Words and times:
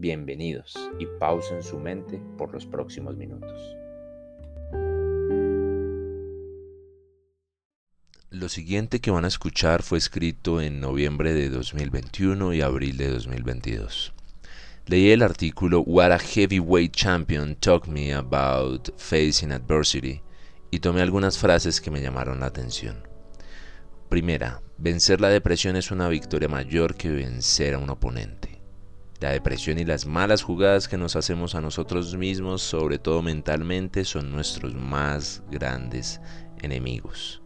Bienvenidos 0.00 0.76
y 1.00 1.06
pausen 1.18 1.60
su 1.60 1.76
mente 1.76 2.22
por 2.36 2.52
los 2.52 2.64
próximos 2.66 3.16
minutos. 3.16 3.76
Lo 8.30 8.48
siguiente 8.48 9.00
que 9.00 9.10
van 9.10 9.24
a 9.24 9.28
escuchar 9.28 9.82
fue 9.82 9.98
escrito 9.98 10.60
en 10.60 10.78
noviembre 10.78 11.34
de 11.34 11.50
2021 11.50 12.54
y 12.54 12.60
abril 12.60 12.96
de 12.96 13.10
2022. 13.10 14.14
Leí 14.86 15.10
el 15.10 15.20
artículo 15.20 15.80
What 15.80 16.12
a 16.12 16.20
Heavyweight 16.20 16.94
Champion 16.94 17.56
Taught 17.56 17.88
Me 17.88 18.14
About 18.14 18.90
Facing 18.98 19.50
Adversity 19.50 20.22
y 20.70 20.78
tomé 20.78 21.02
algunas 21.02 21.38
frases 21.38 21.80
que 21.80 21.90
me 21.90 22.00
llamaron 22.00 22.38
la 22.38 22.46
atención. 22.46 23.02
Primera, 24.08 24.62
vencer 24.76 25.20
la 25.20 25.28
depresión 25.28 25.74
es 25.74 25.90
una 25.90 26.08
victoria 26.08 26.48
mayor 26.48 26.94
que 26.94 27.10
vencer 27.10 27.74
a 27.74 27.78
un 27.78 27.90
oponente. 27.90 28.57
La 29.20 29.30
depresión 29.30 29.78
y 29.80 29.84
las 29.84 30.06
malas 30.06 30.42
jugadas 30.42 30.86
que 30.86 30.96
nos 30.96 31.16
hacemos 31.16 31.56
a 31.56 31.60
nosotros 31.60 32.16
mismos, 32.16 32.62
sobre 32.62 33.00
todo 33.00 33.20
mentalmente, 33.20 34.04
son 34.04 34.30
nuestros 34.30 34.74
más 34.74 35.42
grandes 35.50 36.20
enemigos. 36.62 37.42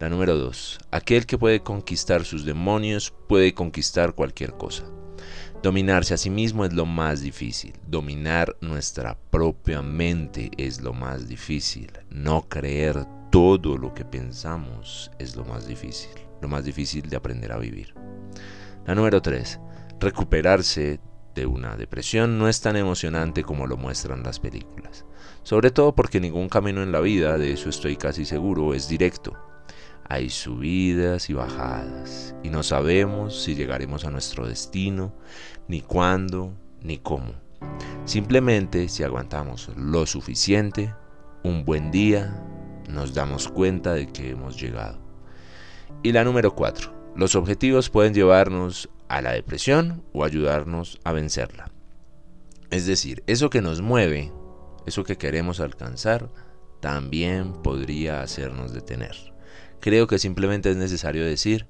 La 0.00 0.08
número 0.08 0.36
2. 0.36 0.78
Aquel 0.90 1.24
que 1.24 1.38
puede 1.38 1.60
conquistar 1.60 2.24
sus 2.24 2.44
demonios 2.44 3.12
puede 3.28 3.54
conquistar 3.54 4.14
cualquier 4.14 4.54
cosa. 4.54 4.84
Dominarse 5.62 6.14
a 6.14 6.16
sí 6.16 6.30
mismo 6.30 6.64
es 6.64 6.72
lo 6.72 6.86
más 6.86 7.20
difícil. 7.20 7.74
Dominar 7.86 8.56
nuestra 8.60 9.16
propia 9.30 9.82
mente 9.82 10.50
es 10.56 10.80
lo 10.80 10.92
más 10.92 11.28
difícil. 11.28 11.92
No 12.10 12.48
creer 12.48 13.06
todo 13.30 13.76
lo 13.76 13.94
que 13.94 14.04
pensamos 14.04 15.10
es 15.18 15.36
lo 15.36 15.44
más 15.44 15.66
difícil. 15.66 16.10
Lo 16.40 16.48
más 16.48 16.64
difícil 16.64 17.08
de 17.08 17.16
aprender 17.16 17.52
a 17.52 17.58
vivir. 17.58 17.94
La 18.86 18.94
número 18.94 19.20
3. 19.20 19.60
Recuperarse 20.00 21.00
de 21.34 21.46
una 21.46 21.76
depresión 21.76 22.38
no 22.38 22.48
es 22.48 22.60
tan 22.60 22.76
emocionante 22.76 23.42
como 23.42 23.66
lo 23.66 23.76
muestran 23.76 24.22
las 24.22 24.38
películas, 24.38 25.04
sobre 25.42 25.70
todo 25.70 25.94
porque 25.94 26.20
ningún 26.20 26.48
camino 26.48 26.82
en 26.82 26.92
la 26.92 27.00
vida, 27.00 27.36
de 27.36 27.52
eso 27.52 27.68
estoy 27.68 27.96
casi 27.96 28.24
seguro, 28.24 28.74
es 28.74 28.88
directo. 28.88 29.36
Hay 30.08 30.30
subidas 30.30 31.30
y 31.30 31.34
bajadas, 31.34 32.34
y 32.42 32.48
no 32.48 32.62
sabemos 32.62 33.42
si 33.42 33.54
llegaremos 33.54 34.04
a 34.04 34.10
nuestro 34.10 34.46
destino, 34.46 35.12
ni 35.66 35.80
cuándo, 35.80 36.54
ni 36.80 36.98
cómo. 36.98 37.32
Simplemente 38.04 38.88
si 38.88 39.02
aguantamos 39.02 39.70
lo 39.76 40.06
suficiente, 40.06 40.94
un 41.42 41.64
buen 41.64 41.90
día, 41.90 42.42
nos 42.88 43.14
damos 43.14 43.48
cuenta 43.48 43.94
de 43.94 44.06
que 44.06 44.30
hemos 44.30 44.60
llegado. 44.60 44.98
Y 46.02 46.12
la 46.12 46.24
número 46.24 46.54
4. 46.54 47.12
Los 47.16 47.34
objetivos 47.34 47.90
pueden 47.90 48.14
llevarnos 48.14 48.88
a 49.08 49.20
la 49.20 49.32
depresión 49.32 50.04
o 50.12 50.24
ayudarnos 50.24 51.00
a 51.04 51.12
vencerla. 51.12 51.70
Es 52.70 52.86
decir, 52.86 53.22
eso 53.26 53.50
que 53.50 53.62
nos 53.62 53.80
mueve, 53.80 54.32
eso 54.86 55.04
que 55.04 55.16
queremos 55.16 55.60
alcanzar, 55.60 56.30
también 56.80 57.54
podría 57.62 58.22
hacernos 58.22 58.72
detener. 58.72 59.16
Creo 59.80 60.06
que 60.06 60.18
simplemente 60.18 60.70
es 60.70 60.76
necesario 60.76 61.24
decir, 61.24 61.66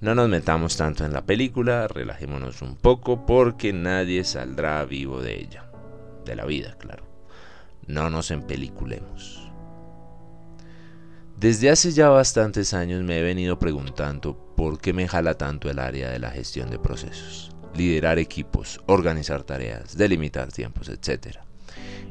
no 0.00 0.14
nos 0.14 0.28
metamos 0.28 0.76
tanto 0.76 1.04
en 1.04 1.12
la 1.12 1.26
película, 1.26 1.88
relajémonos 1.88 2.62
un 2.62 2.76
poco 2.76 3.26
porque 3.26 3.72
nadie 3.72 4.22
saldrá 4.24 4.84
vivo 4.84 5.20
de 5.20 5.40
ella. 5.40 5.70
De 6.24 6.36
la 6.36 6.44
vida, 6.44 6.76
claro. 6.78 7.04
No 7.86 8.10
nos 8.10 8.30
empeliculemos. 8.30 9.47
Desde 11.38 11.70
hace 11.70 11.92
ya 11.92 12.08
bastantes 12.08 12.74
años 12.74 13.04
me 13.04 13.20
he 13.20 13.22
venido 13.22 13.60
preguntando 13.60 14.36
por 14.56 14.80
qué 14.80 14.92
me 14.92 15.06
jala 15.06 15.34
tanto 15.34 15.70
el 15.70 15.78
área 15.78 16.10
de 16.10 16.18
la 16.18 16.32
gestión 16.32 16.68
de 16.68 16.80
procesos, 16.80 17.52
liderar 17.76 18.18
equipos, 18.18 18.80
organizar 18.86 19.44
tareas, 19.44 19.96
delimitar 19.96 20.50
tiempos, 20.50 20.88
etc. 20.88 21.36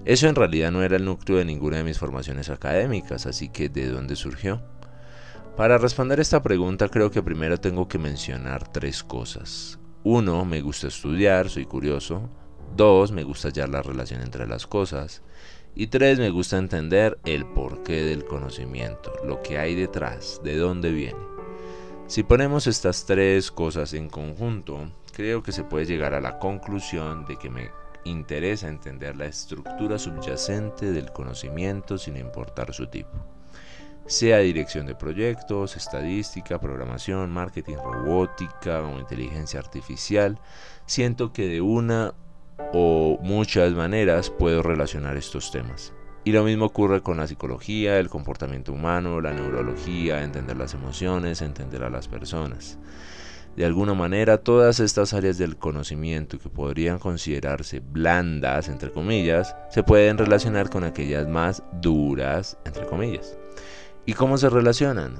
Eso 0.05 0.29
en 0.29 0.35
realidad 0.35 0.71
no 0.71 0.81
era 0.81 0.95
el 0.95 1.03
núcleo 1.03 1.39
de 1.39 1.43
ninguna 1.43 1.75
de 1.75 1.83
mis 1.83 1.99
formaciones 1.99 2.49
académicas, 2.49 3.25
así 3.25 3.49
que 3.49 3.67
¿de 3.67 3.89
dónde 3.89 4.15
surgió? 4.15 4.63
Para 5.57 5.77
responder 5.77 6.21
esta 6.21 6.41
pregunta 6.41 6.87
creo 6.87 7.11
que 7.11 7.21
primero 7.21 7.59
tengo 7.59 7.89
que 7.89 7.97
mencionar 7.97 8.71
tres 8.71 9.03
cosas. 9.03 9.77
Uno, 10.05 10.45
me 10.45 10.61
gusta 10.61 10.87
estudiar, 10.87 11.49
soy 11.49 11.65
curioso. 11.65 12.29
Dos, 12.77 13.11
me 13.11 13.23
gusta 13.23 13.49
hallar 13.49 13.67
la 13.67 13.81
relación 13.81 14.21
entre 14.21 14.47
las 14.47 14.67
cosas. 14.67 15.21
Y 15.75 15.87
tres, 15.87 16.17
me 16.17 16.29
gusta 16.29 16.57
entender 16.57 17.19
el 17.25 17.45
porqué 17.45 18.03
del 18.03 18.25
conocimiento, 18.25 19.13
lo 19.23 19.41
que 19.41 19.59
hay 19.59 19.75
detrás, 19.75 20.41
de 20.43 20.57
dónde 20.57 20.91
viene. 20.91 21.19
Si 22.07 22.23
ponemos 22.23 22.67
estas 22.67 23.05
tres 23.05 23.51
cosas 23.51 23.93
en 23.93 24.09
conjunto, 24.09 24.91
creo 25.13 25.43
que 25.43 25.51
se 25.51 25.63
puede 25.63 25.85
llegar 25.85 26.13
a 26.13 26.21
la 26.21 26.39
conclusión 26.39 27.25
de 27.25 27.37
que 27.37 27.49
me 27.49 27.69
interesa 28.05 28.67
entender 28.67 29.17
la 29.17 29.25
estructura 29.25 29.99
subyacente 29.99 30.91
del 30.91 31.11
conocimiento 31.11 31.97
sin 31.97 32.17
importar 32.17 32.73
su 32.73 32.87
tipo. 32.87 33.09
Sea 34.05 34.37
dirección 34.37 34.85
de 34.85 34.95
proyectos, 34.95 35.75
estadística, 35.75 36.61
programación, 36.61 37.29
marketing, 37.29 37.75
robótica 37.75 38.81
o 38.83 38.99
inteligencia 38.99 39.59
artificial, 39.59 40.39
siento 40.85 41.33
que 41.33 41.47
de 41.47 41.59
una 41.59 42.13
o 42.73 43.17
muchas 43.21 43.73
maneras 43.73 44.29
puedo 44.29 44.61
relacionar 44.61 45.17
estos 45.17 45.51
temas. 45.51 45.93
Y 46.23 46.31
lo 46.31 46.43
mismo 46.43 46.65
ocurre 46.65 47.01
con 47.01 47.17
la 47.17 47.27
psicología, 47.27 47.99
el 47.99 48.09
comportamiento 48.09 48.73
humano, 48.73 49.21
la 49.21 49.33
neurología, 49.33 50.23
entender 50.23 50.57
las 50.57 50.73
emociones, 50.73 51.41
entender 51.41 51.83
a 51.83 51.89
las 51.89 52.07
personas. 52.07 52.77
De 53.55 53.65
alguna 53.65 53.93
manera, 53.93 54.37
todas 54.37 54.79
estas 54.79 55.13
áreas 55.13 55.37
del 55.37 55.57
conocimiento 55.57 56.37
que 56.37 56.49
podrían 56.49 56.99
considerarse 56.99 57.79
blandas, 57.79 58.67
entre 58.67 58.91
comillas, 58.91 59.55
se 59.71 59.83
pueden 59.83 60.17
relacionar 60.17 60.69
con 60.69 60.83
aquellas 60.83 61.27
más 61.27 61.63
duras, 61.81 62.57
entre 62.65 62.85
comillas. 62.85 63.37
¿Y 64.05 64.13
cómo 64.13 64.37
se 64.37 64.49
relacionan? 64.49 65.15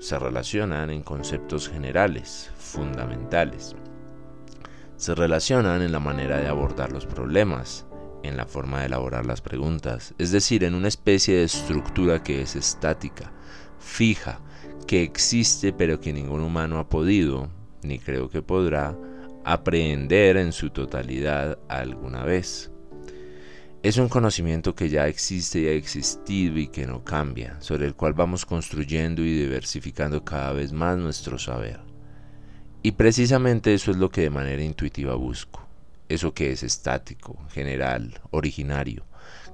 Se 0.00 0.18
relacionan 0.18 0.90
en 0.90 1.02
conceptos 1.02 1.68
generales, 1.68 2.50
fundamentales 2.58 3.76
se 4.96 5.14
relacionan 5.14 5.82
en 5.82 5.92
la 5.92 6.00
manera 6.00 6.38
de 6.38 6.48
abordar 6.48 6.92
los 6.92 7.06
problemas, 7.06 7.86
en 8.22 8.36
la 8.36 8.46
forma 8.46 8.80
de 8.80 8.86
elaborar 8.86 9.26
las 9.26 9.40
preguntas, 9.40 10.14
es 10.18 10.32
decir, 10.32 10.64
en 10.64 10.74
una 10.74 10.88
especie 10.88 11.36
de 11.36 11.44
estructura 11.44 12.22
que 12.22 12.42
es 12.42 12.56
estática, 12.56 13.32
fija, 13.78 14.40
que 14.86 15.02
existe 15.02 15.72
pero 15.72 16.00
que 16.00 16.12
ningún 16.12 16.40
humano 16.40 16.78
ha 16.78 16.88
podido, 16.88 17.50
ni 17.82 17.98
creo 17.98 18.28
que 18.28 18.42
podrá, 18.42 18.96
aprender 19.44 20.36
en 20.38 20.52
su 20.52 20.70
totalidad 20.70 21.58
alguna 21.68 22.24
vez. 22.24 22.70
Es 23.82 23.98
un 23.98 24.08
conocimiento 24.08 24.74
que 24.74 24.88
ya 24.88 25.06
existe 25.06 25.60
y 25.60 25.66
ha 25.68 25.72
existido 25.72 26.58
y 26.58 26.66
que 26.66 26.86
no 26.86 27.04
cambia, 27.04 27.60
sobre 27.60 27.86
el 27.86 27.94
cual 27.94 28.14
vamos 28.14 28.44
construyendo 28.44 29.22
y 29.22 29.32
diversificando 29.32 30.24
cada 30.24 30.52
vez 30.52 30.72
más 30.72 30.98
nuestro 30.98 31.38
saber. 31.38 31.95
Y 32.86 32.92
precisamente 32.92 33.74
eso 33.74 33.90
es 33.90 33.96
lo 33.96 34.10
que 34.10 34.20
de 34.20 34.30
manera 34.30 34.62
intuitiva 34.62 35.16
busco. 35.16 35.66
Eso 36.08 36.32
que 36.32 36.52
es 36.52 36.62
estático, 36.62 37.36
general, 37.50 38.20
originario, 38.30 39.04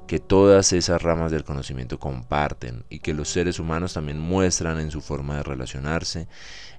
que 0.06 0.18
todas 0.18 0.74
esas 0.74 1.00
ramas 1.00 1.32
del 1.32 1.42
conocimiento 1.42 1.98
comparten 1.98 2.84
y 2.90 2.98
que 2.98 3.14
los 3.14 3.30
seres 3.30 3.58
humanos 3.58 3.94
también 3.94 4.18
muestran 4.18 4.78
en 4.80 4.90
su 4.90 5.00
forma 5.00 5.36
de 5.36 5.44
relacionarse, 5.44 6.28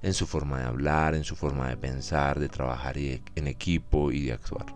en 0.04 0.14
su 0.14 0.28
forma 0.28 0.60
de 0.60 0.66
hablar, 0.66 1.16
en 1.16 1.24
su 1.24 1.36
forma 1.36 1.70
de 1.70 1.78
pensar, 1.78 2.40
de 2.40 2.50
trabajar 2.50 3.00
en 3.00 3.48
equipo 3.48 4.12
y 4.12 4.26
de 4.26 4.34
actuar. 4.34 4.68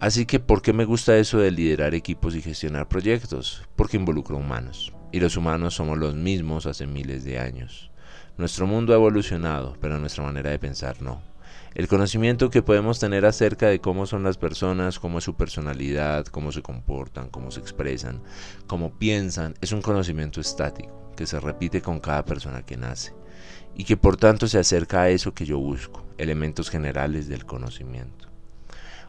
Así 0.00 0.26
que, 0.26 0.40
¿por 0.40 0.60
qué 0.60 0.72
me 0.72 0.86
gusta 0.86 1.16
eso 1.16 1.38
de 1.38 1.52
liderar 1.52 1.94
equipos 1.94 2.34
y 2.34 2.42
gestionar 2.42 2.88
proyectos? 2.88 3.62
Porque 3.76 3.96
involucra 3.96 4.34
humanos. 4.34 4.92
Y 5.12 5.20
los 5.20 5.36
humanos 5.36 5.74
somos 5.74 5.98
los 5.98 6.16
mismos 6.16 6.66
hace 6.66 6.88
miles 6.88 7.22
de 7.22 7.38
años. 7.38 7.92
Nuestro 8.36 8.66
mundo 8.66 8.92
ha 8.92 8.96
evolucionado, 8.96 9.76
pero 9.80 9.98
nuestra 9.98 10.24
manera 10.24 10.50
de 10.50 10.58
pensar 10.58 11.00
no. 11.00 11.22
El 11.74 11.86
conocimiento 11.86 12.50
que 12.50 12.62
podemos 12.62 12.98
tener 12.98 13.24
acerca 13.26 13.68
de 13.68 13.80
cómo 13.80 14.06
son 14.06 14.24
las 14.24 14.38
personas, 14.38 14.98
cómo 14.98 15.18
es 15.18 15.24
su 15.24 15.36
personalidad, 15.36 16.26
cómo 16.26 16.50
se 16.50 16.60
comportan, 16.60 17.28
cómo 17.28 17.52
se 17.52 17.60
expresan, 17.60 18.22
cómo 18.66 18.98
piensan, 18.98 19.54
es 19.60 19.70
un 19.70 19.82
conocimiento 19.82 20.40
estático 20.40 21.12
que 21.16 21.26
se 21.26 21.38
repite 21.38 21.80
con 21.80 22.00
cada 22.00 22.24
persona 22.24 22.66
que 22.66 22.76
nace 22.76 23.14
y 23.76 23.84
que 23.84 23.96
por 23.96 24.16
tanto 24.16 24.48
se 24.48 24.58
acerca 24.58 25.02
a 25.02 25.10
eso 25.10 25.32
que 25.32 25.46
yo 25.46 25.58
busco, 25.58 26.04
elementos 26.18 26.70
generales 26.70 27.28
del 27.28 27.46
conocimiento. 27.46 28.28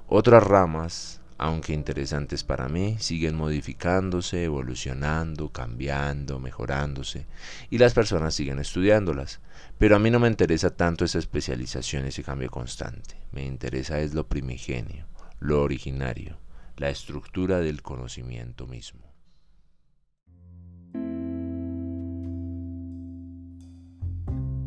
Otras 0.07 0.43
ramas, 0.43 1.21
aunque 1.37 1.73
interesantes 1.73 2.43
para 2.43 2.69
mí, 2.69 2.97
siguen 2.99 3.35
modificándose, 3.35 4.43
evolucionando, 4.43 5.49
cambiando, 5.49 6.39
mejorándose, 6.39 7.25
y 7.69 7.77
las 7.77 7.93
personas 7.93 8.33
siguen 8.33 8.59
estudiándolas. 8.59 9.41
Pero 9.77 9.95
a 9.95 9.99
mí 9.99 10.09
no 10.11 10.19
me 10.19 10.29
interesa 10.29 10.75
tanto 10.75 11.03
esa 11.03 11.19
especialización, 11.19 12.05
ese 12.05 12.23
cambio 12.23 12.49
constante. 12.49 13.17
Me 13.31 13.43
interesa 13.45 13.99
es 13.99 14.13
lo 14.13 14.27
primigenio, 14.27 15.05
lo 15.39 15.61
originario, 15.61 16.37
la 16.77 16.89
estructura 16.89 17.59
del 17.59 17.81
conocimiento 17.81 18.67
mismo. 18.67 19.14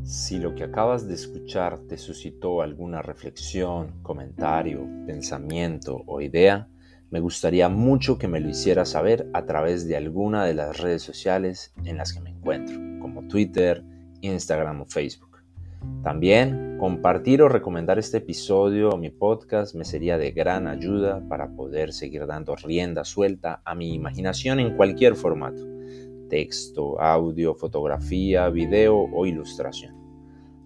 Si 0.08 0.38
lo 0.38 0.54
que 0.54 0.64
acabas 0.64 1.06
de 1.06 1.12
escuchar 1.12 1.80
te 1.80 1.98
suscitó 1.98 2.62
alguna 2.62 3.02
reflexión, 3.02 4.00
comentario, 4.02 4.88
pensamiento 5.06 6.02
o 6.06 6.22
idea, 6.22 6.66
me 7.10 7.20
gustaría 7.20 7.68
mucho 7.68 8.16
que 8.16 8.26
me 8.26 8.40
lo 8.40 8.48
hicieras 8.48 8.88
saber 8.88 9.28
a 9.34 9.44
través 9.44 9.86
de 9.86 9.98
alguna 9.98 10.46
de 10.46 10.54
las 10.54 10.78
redes 10.78 11.02
sociales 11.02 11.74
en 11.84 11.98
las 11.98 12.14
que 12.14 12.22
me 12.22 12.30
encuentro, 12.30 12.74
como 13.02 13.28
Twitter, 13.28 13.84
Instagram 14.22 14.80
o 14.80 14.86
Facebook. 14.86 15.42
También 16.02 16.78
compartir 16.78 17.42
o 17.42 17.50
recomendar 17.50 17.98
este 17.98 18.16
episodio 18.16 18.88
o 18.88 18.96
mi 18.96 19.10
podcast 19.10 19.74
me 19.74 19.84
sería 19.84 20.16
de 20.16 20.30
gran 20.30 20.68
ayuda 20.68 21.22
para 21.28 21.50
poder 21.50 21.92
seguir 21.92 22.26
dando 22.26 22.56
rienda 22.56 23.04
suelta 23.04 23.60
a 23.62 23.74
mi 23.74 23.92
imaginación 23.92 24.58
en 24.58 24.74
cualquier 24.74 25.16
formato, 25.16 25.62
texto, 26.30 26.98
audio, 26.98 27.54
fotografía, 27.54 28.48
video 28.48 28.96
o 28.96 29.26
ilustración. 29.26 29.97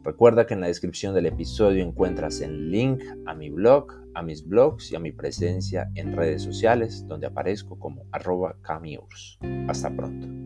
Recuerda 0.04 0.46
que 0.46 0.54
en 0.54 0.60
la 0.60 0.66
descripción 0.66 1.14
del 1.14 1.26
episodio 1.26 1.84
encuentras 1.84 2.40
el 2.40 2.70
link 2.70 3.02
a 3.26 3.34
mi 3.34 3.50
blog, 3.50 3.86
a 4.14 4.22
mis 4.22 4.46
blogs 4.46 4.90
y 4.90 4.96
a 4.96 4.98
mi 4.98 5.12
presencia 5.12 5.90
en 5.94 6.16
redes 6.16 6.42
sociales 6.42 7.06
donde 7.06 7.28
aparezco 7.28 7.78
como 7.78 8.04
arroba 8.10 8.56
camiurs. 8.62 9.38
Hasta 9.68 9.94
pronto. 9.94 10.41